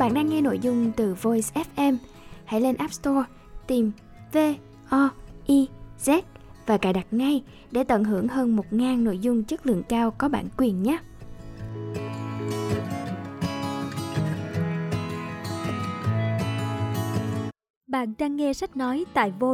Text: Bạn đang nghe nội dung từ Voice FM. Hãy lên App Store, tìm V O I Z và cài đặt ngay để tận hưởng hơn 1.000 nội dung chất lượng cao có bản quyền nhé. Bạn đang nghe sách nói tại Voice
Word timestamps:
Bạn 0.00 0.14
đang 0.14 0.28
nghe 0.28 0.40
nội 0.40 0.58
dung 0.58 0.92
từ 0.96 1.14
Voice 1.14 1.62
FM. 1.76 1.96
Hãy 2.44 2.60
lên 2.60 2.76
App 2.76 2.92
Store, 2.92 3.22
tìm 3.66 3.92
V 4.32 4.38
O 4.88 5.10
I 5.46 5.68
Z 6.04 6.22
và 6.66 6.78
cài 6.78 6.92
đặt 6.92 7.06
ngay 7.10 7.42
để 7.70 7.84
tận 7.84 8.04
hưởng 8.04 8.28
hơn 8.28 8.56
1.000 8.56 9.02
nội 9.02 9.18
dung 9.18 9.44
chất 9.44 9.66
lượng 9.66 9.82
cao 9.88 10.10
có 10.10 10.28
bản 10.28 10.46
quyền 10.56 10.82
nhé. 10.82 10.98
Bạn 17.86 18.12
đang 18.18 18.36
nghe 18.36 18.52
sách 18.52 18.76
nói 18.76 19.04
tại 19.14 19.30
Voice 19.30 19.46